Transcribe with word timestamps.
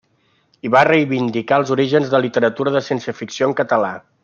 I 0.67 0.71
va 0.75 0.79
reivindicar 0.87 1.59
els 1.61 1.73
orígens 1.77 2.09
de 2.13 2.17
la 2.17 2.23
literatura 2.27 2.75
de 2.79 2.83
ciència-ficció 2.89 3.51
en 3.51 3.55
català. 3.63 3.95